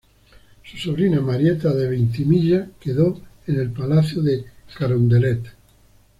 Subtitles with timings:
[0.63, 5.43] Su sobrina Marieta de Veintimilla, quedó en el Palacio De Carondelet.